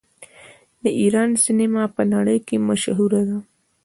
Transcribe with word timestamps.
د 0.83 0.85
ایران 1.01 1.29
سینما 1.43 1.83
په 1.95 2.01
نړۍ 2.13 2.39
کې 2.47 2.57
مشهوره 2.67 3.21
ده. 3.29 3.37